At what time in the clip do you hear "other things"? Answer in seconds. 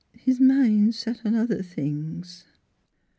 1.35-2.45